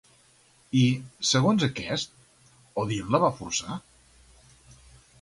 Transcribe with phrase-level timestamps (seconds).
[0.79, 0.85] I,
[1.33, 2.17] segons aquest,
[2.85, 3.81] Odin la va forçar?